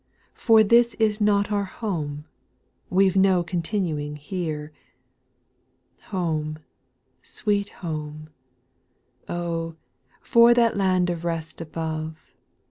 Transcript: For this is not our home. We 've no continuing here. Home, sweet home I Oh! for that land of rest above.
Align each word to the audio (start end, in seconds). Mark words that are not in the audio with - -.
For 0.33 0.63
this 0.63 0.95
is 0.95 1.21
not 1.21 1.51
our 1.51 1.65
home. 1.65 2.25
We 2.89 3.07
've 3.07 3.15
no 3.15 3.43
continuing 3.43 4.15
here. 4.15 4.71
Home, 6.05 6.57
sweet 7.21 7.69
home 7.69 8.29
I 9.29 9.33
Oh! 9.35 9.75
for 10.19 10.55
that 10.55 10.75
land 10.75 11.11
of 11.11 11.23
rest 11.23 11.61
above. 11.61 12.17